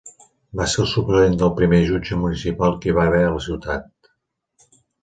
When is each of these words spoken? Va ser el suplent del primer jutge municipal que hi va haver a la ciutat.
Va 0.61 0.65
ser 0.71 0.79
el 0.83 0.87
suplent 0.93 1.35
del 1.43 1.53
primer 1.61 1.83
jutge 1.91 2.19
municipal 2.25 2.77
que 2.87 2.91
hi 2.93 2.99
va 3.03 3.07
haver 3.13 3.25
a 3.29 3.33
la 3.39 3.47
ciutat. 3.51 3.89